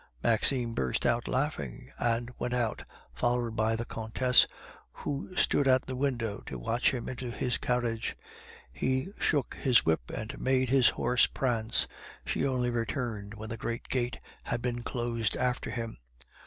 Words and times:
Maxime 0.23 0.73
burst 0.73 1.05
out 1.05 1.27
laughing, 1.27 1.91
and 1.99 2.31
went 2.39 2.55
out, 2.55 2.85
followed 3.13 3.55
by 3.55 3.75
the 3.75 3.85
Countess, 3.85 4.47
who 4.91 5.29
stood 5.35 5.67
at 5.67 5.83
the 5.83 5.95
window 5.95 6.41
to 6.47 6.57
watch 6.57 6.89
him 6.91 7.07
into 7.07 7.29
his 7.29 7.59
carriage; 7.59 8.17
he 8.73 9.09
shook 9.19 9.53
his 9.61 9.85
whip, 9.85 10.01
and 10.11 10.41
made 10.41 10.69
his 10.69 10.89
horse 10.89 11.27
prance. 11.27 11.85
She 12.25 12.43
only 12.47 12.71
returned 12.71 13.35
when 13.35 13.49
the 13.49 13.57
great 13.57 13.89
gate 13.89 14.17
had 14.45 14.59
been 14.59 14.81
closed 14.81 15.37
after 15.37 15.69
him. 15.69 15.97